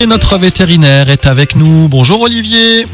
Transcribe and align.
Et 0.00 0.06
notre 0.06 0.38
vétérinaire 0.38 1.08
est 1.10 1.26
avec 1.26 1.54
nous. 1.56 1.88
Bonjour 1.88 2.22
Olivier. 2.22 2.86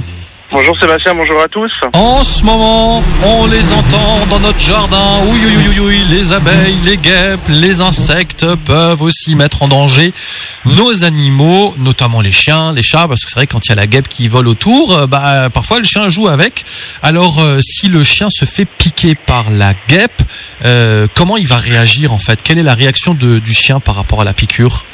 Bonjour 0.53 0.79
Sébastien, 0.79 1.13
bonjour 1.15 1.41
à 1.41 1.49
tous. 1.49 1.73
En 1.93 2.23
ce 2.23 2.45
moment, 2.45 3.03
on 3.25 3.47
les 3.47 3.73
entend 3.73 4.27
dans 4.31 4.39
notre 4.39 4.59
jardin. 4.61 5.19
Oui, 5.29 5.41
oui, 5.45 5.55
oui, 5.69 5.79
oui, 5.81 6.03
les 6.09 6.33
abeilles, 6.33 6.77
les 6.85 6.97
guêpes, 6.97 7.41
les 7.49 7.81
insectes 7.81 8.47
peuvent 8.65 9.03
aussi 9.03 9.35
mettre 9.35 9.65
en 9.65 9.69
danger 9.69 10.13
nos 10.65 11.03
animaux, 11.05 11.75
notamment 11.79 12.21
les 12.21 12.31
chiens, 12.31 12.73
les 12.73 12.85
chats, 12.85 13.09
parce 13.09 13.23
que 13.25 13.29
c'est 13.31 13.35
vrai 13.37 13.47
que 13.49 13.53
quand 13.55 13.67
il 13.67 13.71
y 13.71 13.73
a 13.73 13.77
la 13.77 13.89
guêpe 13.89 14.07
qui 14.09 14.29
vole 14.29 14.47
autour, 14.47 14.97
euh, 14.97 15.07
bah 15.09 15.49
parfois 15.53 15.79
le 15.79 15.85
chien 15.85 16.09
joue 16.09 16.29
avec. 16.29 16.65
Alors 17.03 17.41
euh, 17.41 17.59
si 17.61 17.89
le 17.89 18.05
chien 18.05 18.29
se 18.31 18.45
fait 18.45 18.67
piquer 18.67 19.17
par 19.17 19.51
la 19.51 19.75
guêpe, 19.89 20.23
euh, 20.65 21.09
comment 21.15 21.37
il 21.37 21.49
va 21.49 21.57
réagir 21.59 22.13
en 22.13 22.19
fait? 22.21 22.41
Quelle 22.43 22.59
est 22.59 22.63
la 22.65 22.75
réaction 22.75 23.15
de- 23.15 23.41
du 23.41 23.53
chien 23.53 23.81
par 23.81 23.97
rapport 23.97 24.21
à 24.21 24.25
la 24.25 24.33
piqûre? 24.33 24.85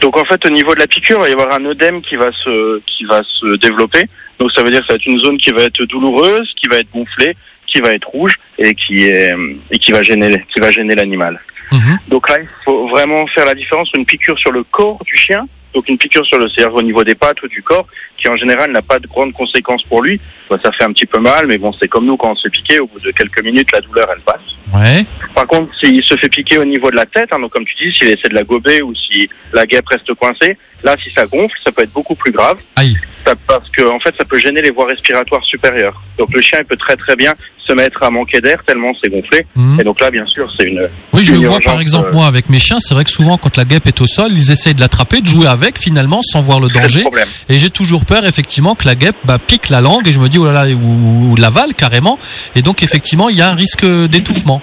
Donc 0.00 0.16
en 0.16 0.24
fait 0.24 0.44
au 0.46 0.50
niveau 0.50 0.74
de 0.74 0.80
la 0.80 0.86
piqûre, 0.86 1.18
il 1.20 1.22
va 1.22 1.28
y 1.28 1.32
avoir 1.32 1.52
un 1.52 1.64
œdème 1.64 2.00
qui 2.02 2.16
va 2.16 2.30
se 2.32 2.80
qui 2.80 3.04
va 3.04 3.22
se 3.22 3.56
développer. 3.56 4.04
Donc 4.38 4.52
ça 4.52 4.62
veut 4.62 4.70
dire 4.70 4.80
que 4.80 4.86
ça 4.86 4.94
va 4.94 4.96
être 4.96 5.06
une 5.06 5.18
zone 5.18 5.38
qui 5.38 5.50
va 5.50 5.62
être 5.62 5.84
douloureuse, 5.84 6.52
qui 6.60 6.68
va 6.68 6.78
être 6.78 6.90
gonflée, 6.92 7.36
qui 7.66 7.80
va 7.80 7.90
être 7.90 8.08
rouge 8.08 8.34
et 8.58 8.74
qui 8.74 9.04
est 9.04 9.32
et 9.70 9.78
qui 9.78 9.92
va 9.92 10.02
gêner 10.02 10.44
qui 10.52 10.60
va 10.60 10.70
gêner 10.70 10.94
l'animal. 10.94 11.40
Mhm. 11.72 11.98
Donc 12.08 12.28
là, 12.28 12.36
il 12.40 12.48
faut 12.64 12.88
vraiment 12.88 13.26
faire 13.28 13.46
la 13.46 13.54
différence 13.54 13.88
une 13.94 14.04
piqûre 14.04 14.38
sur 14.38 14.52
le 14.52 14.62
corps 14.64 15.02
du 15.04 15.16
chien, 15.16 15.46
donc 15.74 15.88
une 15.88 15.98
piqûre 15.98 16.24
sur 16.24 16.38
le 16.38 16.48
c'est-à-dire 16.48 16.74
au 16.74 16.82
niveau 16.82 17.02
des 17.02 17.14
pattes 17.14 17.42
ou 17.42 17.48
du 17.48 17.62
corps, 17.62 17.86
qui 18.16 18.28
en 18.28 18.36
général 18.36 18.70
n'a 18.70 18.82
pas 18.82 18.98
de 18.98 19.06
grandes 19.06 19.32
conséquences 19.32 19.82
pour 19.82 20.02
lui. 20.02 20.20
Bah, 20.50 20.56
ça 20.62 20.70
fait 20.72 20.84
un 20.84 20.92
petit 20.92 21.06
peu 21.06 21.20
mal, 21.20 21.46
mais 21.46 21.58
bon, 21.58 21.72
c'est 21.72 21.88
comme 21.88 22.06
nous 22.06 22.16
quand 22.16 22.32
on 22.32 22.34
se 22.34 22.42
fait 22.42 22.50
piquer, 22.50 22.80
au 22.80 22.86
bout 22.86 23.00
de 23.00 23.10
quelques 23.12 23.42
minutes, 23.42 23.68
la 23.72 23.80
douleur 23.80 24.08
elle 24.14 24.22
passe. 24.22 24.40
Ouais. 24.74 25.06
Par 25.34 25.46
contre, 25.46 25.72
s'il 25.78 26.02
se 26.04 26.16
fait 26.16 26.28
piquer 26.28 26.58
au 26.58 26.64
niveau 26.64 26.90
de 26.90 26.96
la 26.96 27.06
tête, 27.06 27.28
hein, 27.32 27.38
donc 27.40 27.52
comme 27.52 27.64
tu 27.64 27.74
dis, 27.76 27.96
s'il 27.96 28.08
essaie 28.08 28.28
de 28.28 28.34
la 28.34 28.44
gober 28.44 28.82
ou 28.82 28.94
si 28.94 29.28
la 29.52 29.64
guêpe 29.64 29.86
reste 29.88 30.12
coincée, 30.14 30.56
là, 30.82 30.96
si 31.02 31.10
ça 31.10 31.26
gonfle, 31.26 31.56
ça 31.64 31.72
peut 31.72 31.82
être 31.82 31.92
beaucoup 31.92 32.14
plus 32.14 32.32
grave. 32.32 32.58
Aïe. 32.76 32.96
Ça- 33.26 33.34
parce 33.46 33.70
que 33.70 33.82
en 33.88 33.98
fait, 34.00 34.14
ça 34.18 34.24
peut 34.26 34.38
gêner 34.38 34.60
les 34.60 34.70
voies 34.70 34.86
respiratoires 34.86 35.44
supérieures. 35.44 36.02
Donc 36.18 36.32
le 36.34 36.42
chien, 36.42 36.58
il 36.60 36.66
peut 36.66 36.76
très 36.76 36.96
très 36.96 37.16
bien 37.16 37.32
se 37.66 37.72
mettre 37.72 38.02
à 38.02 38.10
manquer 38.10 38.40
d'air 38.42 38.62
tellement 38.66 38.92
c'est 39.02 39.08
gonflé. 39.08 39.46
Mhm. 39.56 39.80
Et 39.80 39.84
donc 39.84 39.98
là, 40.00 40.10
bien 40.10 40.26
sûr, 40.26 40.52
c'est 40.58 40.68
une. 40.68 40.86
Oui, 41.14 41.24
je 41.24 41.32
le 41.32 41.38
une 41.38 41.46
vois 41.46 41.60
par 41.60 41.80
exemple 41.80 42.10
euh, 42.10 42.12
moi 42.12 42.26
avec 42.26 42.50
mes 42.50 42.58
chiens. 42.58 42.76
C'est 42.80 42.92
vrai 42.92 43.04
que 43.04 43.10
souvent 43.10 43.38
quand 43.38 43.56
la 43.56 43.64
guêpe 43.64 43.86
est 43.86 43.98
au 44.02 44.06
sol, 44.06 44.30
ils 44.32 44.50
essayent 44.50 44.74
de 44.74 44.80
l'attraper, 44.80 45.22
de 45.22 45.26
jouer 45.26 45.46
avec 45.46 45.78
finalement 45.78 46.20
sans 46.22 46.42
voir 46.42 46.60
le 46.60 46.64
le 46.64 46.70
danger. 46.70 47.04
Et 47.48 47.58
j'ai 47.58 47.70
toujours 47.70 48.04
peur 48.04 48.24
effectivement 48.26 48.74
que 48.74 48.86
la 48.86 48.94
guêpe 48.94 49.16
bah, 49.24 49.38
pique 49.38 49.68
la 49.68 49.80
langue 49.80 50.08
et 50.08 50.12
je 50.12 50.20
me 50.20 50.28
dis 50.28 50.33
oh 50.38 50.46
là 50.46 50.52
là 50.64 50.72
ou, 50.74 51.30
ou 51.32 51.36
l'avale 51.36 51.74
carrément. 51.74 52.18
Et 52.54 52.62
donc 52.62 52.82
effectivement 52.82 53.28
il 53.28 53.36
y 53.36 53.42
a 53.42 53.48
un 53.48 53.54
risque 53.54 53.84
d'étouffement. 53.84 54.60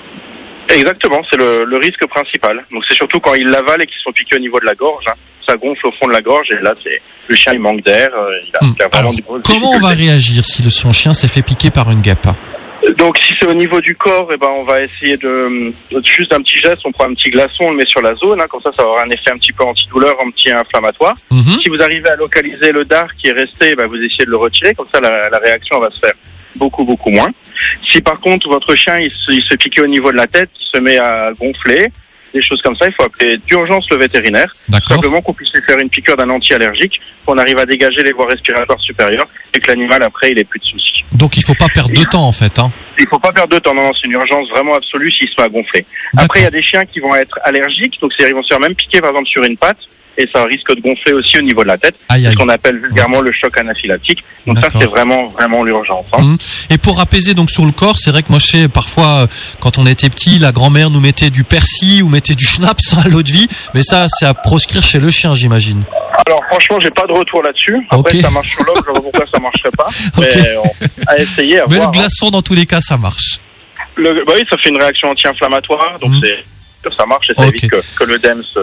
Exactement, 0.70 1.20
c'est 1.30 1.38
le, 1.38 1.64
le 1.66 1.78
risque 1.78 2.06
principal. 2.08 2.64
Donc 2.72 2.84
c'est 2.88 2.96
surtout 2.96 3.20
quand 3.20 3.34
ils 3.34 3.48
l'avalent 3.48 3.84
et 3.84 3.88
qu'ils 3.88 4.02
sont 4.04 4.12
piqués 4.12 4.38
au 4.38 4.40
niveau 4.40 4.60
de 4.60 4.66
la 4.66 4.76
gorge. 4.76 5.04
hein. 5.08 5.14
Ça 5.46 5.56
gonfle 5.56 5.88
au 5.88 5.92
fond 6.00 6.08
de 6.08 6.14
la 6.14 6.22
gorge 6.22 6.50
et 6.52 6.64
là, 6.64 6.74
le 7.28 7.36
chien, 7.36 7.52
il 7.54 7.60
manque 7.60 7.82
d'air. 7.82 8.08
euh, 8.16 8.30
il 8.48 8.52
a, 8.56 8.66
Hmm. 8.66 8.74
il 8.78 8.82
a 8.84 8.88
vraiment 8.88 9.00
Alors, 9.00 9.16
des 9.16 9.22
grosses 9.22 9.42
Comment 9.46 9.72
on 9.72 9.80
va 9.80 9.90
réagir 9.90 10.46
si 10.46 10.62
le, 10.62 10.70
son 10.70 10.92
chien 10.94 11.14
s'est 11.14 11.28
fait 11.28 11.42
piquer 11.42 11.72
par 11.72 11.92
une 11.92 12.00
guêpe 12.00 12.28
Donc 12.98 13.18
si 13.20 13.34
c'est 13.40 13.48
au 13.48 13.54
niveau 13.54 13.80
du 13.80 13.96
corps, 13.96 14.30
eh 14.34 14.38
ben 14.38 14.50
on 14.54 14.64
va 14.64 14.82
essayer 14.82 15.18
de 15.18 15.72
juste 16.04 16.34
un 16.34 16.42
petit 16.42 16.58
geste, 16.58 16.80
on 16.84 16.92
prend 16.92 17.06
un 17.06 17.14
petit 17.14 17.30
glaçon, 17.30 17.66
on 17.66 17.72
le 17.72 17.78
met 17.78 17.86
sur 17.86 18.02
la 18.02 18.14
zone, 18.16 18.42
hein, 18.42 18.46
comme 18.50 18.62
ça 18.62 18.72
ça 18.76 18.82
avoir 18.82 19.04
un 19.06 19.10
effet 19.10 19.32
un 19.32 19.38
petit 19.38 19.54
peu 19.54 19.64
antidouleur, 19.64 20.16
anti-inflammatoire. 20.26 21.14
Mhm. 21.30 21.42
Si 21.62 21.70
vous 21.70 21.82
arrivez 21.82 22.10
à 22.10 22.16
localiser 22.16 22.72
le 22.72 22.86
dard 22.86 23.16
qui 23.16 23.28
est 23.28 23.34
resté, 23.34 23.76
ben, 23.76 23.86
vous 23.86 23.98
essayez 23.98 24.26
de 24.26 24.32
le 24.32 24.38
retirer, 24.38 24.74
comme 24.74 24.88
ça 24.92 25.00
la, 25.00 25.30
la 25.30 25.38
réaction 25.38 25.80
va 25.80 25.92
se 25.92 26.00
faire 26.00 26.14
beaucoup 26.56 26.84
beaucoup 26.84 27.12
moins. 27.12 27.30
Si 27.88 28.02
par 28.02 28.20
contre 28.20 28.50
votre 28.50 28.76
chien 28.76 29.00
il 29.00 29.12
se, 29.12 29.32
il 29.32 29.44
se 29.44 29.56
pique 29.56 29.80
au 29.82 29.88
niveau 29.88 30.12
de 30.12 30.18
la 30.18 30.28
tête, 30.28 30.50
il 30.60 30.66
se 30.66 30.78
met 30.80 30.98
à 30.98 31.32
gonfler, 31.40 31.88
des 32.34 32.42
choses 32.42 32.62
comme 32.62 32.76
ça, 32.76 32.88
il 32.88 32.94
faut 32.94 33.04
appeler 33.04 33.38
d'urgence 33.38 33.90
le 33.90 33.98
vétérinaire. 33.98 34.56
Simplement 34.96 35.22
qu'on 35.22 35.34
puisse 35.34 35.52
lui 35.54 35.62
faire 35.62 35.78
une 35.80 35.90
piqûre 35.90 36.16
d'un 36.18 36.30
anti-allergique, 36.30 37.00
qu'on 37.26 37.38
arrive 37.38 37.58
à 37.60 37.66
dégager 37.66 38.04
les 38.04 38.12
voies 38.12 38.28
respiratoires 38.28 38.80
supérieures 38.80 39.28
et 39.54 39.60
que 39.60 39.68
l'animal 39.68 40.02
après 40.04 40.30
il 40.32 40.38
ait 40.40 40.44
plus 40.44 40.60
de 40.60 40.66
soucis. 40.66 41.04
Donc 41.14 41.38
il 41.38 41.44
faut 41.44 41.54
pas 41.56 41.68
perdre 41.74 41.92
de 41.94 42.04
temps 42.04 42.24
en 42.28 42.32
fait. 42.32 42.58
Hein. 42.60 42.72
Il 43.00 43.08
faut 43.08 43.20
pas 43.20 43.32
perdre 43.32 43.54
de 43.56 43.60
temps, 43.60 43.74
non, 43.74 43.84
non, 43.88 43.94
c'est 43.94 44.06
une 44.06 44.14
urgence 44.14 44.50
vraiment 44.50 44.76
absolue 44.76 45.12
s'il 45.12 45.28
se 45.28 45.34
met 45.40 45.46
à 45.46 45.50
gonfler. 45.50 45.86
Après, 46.18 46.40
il 46.40 46.44
y 46.44 46.48
a 46.48 46.52
des 46.52 46.62
chiens 46.62 46.86
qui 46.86 47.00
vont 47.00 47.16
être 47.16 47.38
allergiques, 47.44 48.00
donc 48.02 48.14
c'est- 48.18 48.28
ils 48.28 48.34
vont 48.34 48.42
se 48.42 48.48
faire 48.48 48.60
même 48.60 48.76
piquer 48.76 49.02
par 49.02 49.10
exemple 49.12 49.28
sur 49.30 49.44
une 49.44 49.58
patte, 49.58 49.80
et 50.18 50.28
ça 50.34 50.44
risque 50.44 50.76
de 50.76 50.82
gonfler 50.82 51.14
aussi 51.14 51.38
au 51.38 51.42
niveau 51.42 51.64
de 51.64 51.68
la 51.70 51.78
tête, 51.78 51.96
Aïe 52.10 52.28
ce 52.32 52.36
qu'on 52.36 52.50
appelle 52.50 52.78
vulgairement 52.78 53.22
le 53.22 53.32
choc 53.32 53.58
anaphylactique. 53.58 54.24
Donc 54.46 54.58
ça, 54.60 54.70
c'est 54.80 54.86
vraiment, 54.88 55.28
vraiment 55.28 55.64
l'urgence. 55.64 56.06
hein. 56.14 56.22
Mhm. 56.22 56.38
Et 56.70 56.78
pour 56.78 57.00
apaiser 57.00 57.34
donc 57.34 57.50
sur 57.50 57.66
le 57.66 57.72
corps, 57.72 57.98
c'est 57.98 58.12
vrai 58.12 58.22
que 58.24 58.30
moi 58.30 58.40
je 58.40 58.46
sais 58.48 58.68
parfois 58.68 59.28
quand 59.60 59.78
on 59.78 59.86
était 59.88 60.10
petit, 60.10 60.38
la 60.40 60.52
grand-mère 60.52 60.90
nous 60.90 61.00
mettait 61.00 61.30
du 61.30 61.44
persil 61.44 62.04
ou 62.04 62.10
mettait 62.10 62.36
du 62.36 62.46
schnapps 62.46 62.94
à 62.98 63.08
l'eau 63.08 63.24
de 63.24 63.32
vie, 63.32 63.48
mais 63.74 63.84
ça 63.84 64.08
c'est 64.10 64.26
à 64.26 64.34
proscrire 64.34 64.84
chez 64.84 65.00
le 65.00 65.10
chien 65.10 65.34
j'imagine. 65.36 65.84
Alors 66.28 66.44
franchement, 66.52 66.78
j'ai 66.82 66.92
pas 66.92 67.06
de 67.08 67.14
retour 67.14 67.42
là-dessus. 67.44 67.78
Après, 67.90 68.16
Ok. 68.18 68.22
ça 68.22 68.30
marche 68.30 68.50
sur 68.50 68.64
l'homme, 68.64 68.78
je 68.86 68.92
vois 68.92 69.02
pourquoi 69.02 69.26
ça 69.26 69.40
marcherait 69.40 69.70
pas. 69.78 69.88
Mais 70.20 70.56
on, 70.58 71.08
à 71.08 71.18
essayer, 71.18 71.60
à 71.60 71.66
Mais 71.70 71.78
voir. 71.78 71.92
le 71.92 71.98
glaçon 72.00 72.30
dans 72.30 72.42
tous 72.42 72.54
les 72.54 72.66
cas 72.66 72.82
ça 72.82 72.98
marche. 72.98 73.38
hein. 73.40 73.84
Le- 73.96 74.24
bah 74.26 74.34
oui, 74.36 74.46
ça 74.50 74.58
fait 74.58 74.70
une 74.70 74.78
réaction 74.82 75.10
anti-inflammatoire, 75.10 75.98
donc 76.00 76.14
c'est 76.22 76.44
ça 76.98 77.06
marche 77.06 77.30
et 77.30 77.34
ça 77.40 77.48
évite 77.48 77.70
que, 77.70 77.76
que 77.96 78.04
l'œdème 78.06 78.42
se, 78.42 78.60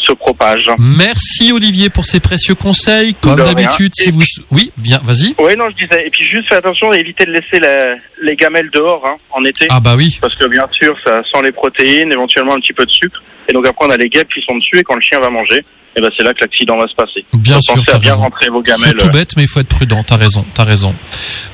se 0.00 0.12
propage. 0.12 0.66
Merci 0.78 1.52
Olivier 1.52 1.90
pour 1.90 2.04
ces 2.04 2.20
précieux 2.20 2.54
conseils. 2.54 3.14
Comme 3.14 3.36
d'habitude, 3.36 3.94
si 3.94 4.08
Et 4.08 4.12
vous... 4.12 4.22
Oui, 4.50 4.72
bien, 4.76 5.00
vas-y. 5.04 5.34
Oui, 5.38 5.56
non, 5.56 5.68
je 5.70 5.74
disais. 5.84 6.06
Et 6.06 6.10
puis 6.10 6.24
juste 6.24 6.48
fais 6.48 6.56
attention 6.56 6.90
à 6.90 6.96
éviter 6.96 7.24
de 7.26 7.32
laisser 7.32 7.58
la- 7.60 7.96
les 8.22 8.36
gamelles 8.36 8.70
dehors 8.72 9.04
hein, 9.06 9.16
en 9.30 9.44
été. 9.44 9.66
Ah 9.70 9.80
bah 9.80 9.94
oui. 9.96 10.18
Parce 10.20 10.34
que 10.34 10.46
bien 10.48 10.66
sûr, 10.72 10.96
ça 11.04 11.22
sent 11.24 11.42
les 11.44 11.52
protéines, 11.52 12.12
éventuellement 12.12 12.54
un 12.54 12.60
petit 12.60 12.72
peu 12.72 12.84
de 12.84 12.90
sucre. 12.90 13.22
Et 13.48 13.52
donc 13.52 13.66
après, 13.66 13.86
on 13.86 13.90
a 13.90 13.96
les 13.96 14.08
guêpes 14.08 14.32
qui 14.32 14.40
sont 14.42 14.56
dessus 14.56 14.78
et 14.78 14.82
quand 14.82 14.94
le 14.94 15.00
chien 15.00 15.20
va 15.20 15.28
manger, 15.30 15.60
et 15.96 16.00
ben 16.00 16.08
c'est 16.16 16.22
là 16.24 16.32
que 16.32 16.40
l'accident 16.42 16.78
va 16.78 16.86
se 16.86 16.94
passer. 16.94 17.24
Bien 17.34 17.60
sûr, 17.60 17.74
pensez 17.74 17.90
à 17.90 17.98
bien 17.98 18.12
raison. 18.12 18.22
rentrer 18.22 18.48
vos 18.48 18.62
C'est 18.64 18.70
gamelles. 18.72 18.96
tout 18.96 19.08
bête, 19.08 19.36
mais 19.36 19.42
il 19.42 19.48
faut 19.48 19.60
être 19.60 19.68
prudent. 19.68 20.02
T'as 20.04 20.16
raison, 20.16 20.44
t'as 20.54 20.64
raison. 20.64 20.94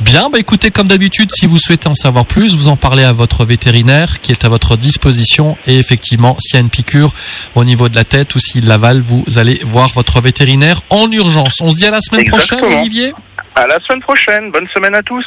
Bien, 0.01 0.29
bah 0.31 0.39
écoutez, 0.39 0.71
comme 0.71 0.89
d'habitude, 0.89 1.31
si 1.33 1.47
vous 1.47 1.59
souhaitez 1.59 1.89
en 1.89 1.95
savoir 1.95 2.27
plus, 2.27 2.55
vous 2.55 2.69
en 2.69 2.77
parlez 2.77 3.05
à 3.05 3.13
votre 3.13 3.45
vétérinaire 3.47 4.21
qui 4.21 4.33
est 4.33 4.45
à 4.45 4.49
votre 4.49 4.77
disposition. 4.77 5.57
Et 5.67 5.79
effectivement, 5.79 6.37
s'il 6.39 6.55
y 6.55 6.57
a 6.59 6.61
une 6.61 6.71
piqûre 6.71 7.13
au 7.55 7.65
niveau 7.65 7.89
de 7.89 7.95
la 7.97 8.05
tête 8.05 8.35
ou 8.35 8.39
s'il 8.39 8.67
l'avale, 8.67 9.01
vous 9.01 9.25
allez 9.37 9.61
voir 9.65 9.89
votre 9.91 10.21
vétérinaire 10.21 10.83
en 10.91 11.11
urgence. 11.11 11.61
On 11.63 11.71
se 11.71 11.77
dit 11.77 11.87
à 11.87 11.91
la 11.91 12.01
semaine 12.01 12.27
prochaine. 12.27 12.63
Olivier. 12.63 13.13
À 13.55 13.67
la 13.67 13.79
semaine 13.81 14.03
prochaine. 14.03 14.51
Bonne 14.53 14.67
semaine 14.75 14.95
à 14.95 15.03
tous. 15.03 15.27